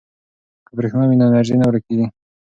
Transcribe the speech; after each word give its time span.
که 0.67 0.71
برښنا 0.77 1.03
وي 1.07 1.15
نو 1.17 1.23
انرژي 1.29 1.55
نه 1.59 1.65
ورکیږي. 1.67 2.07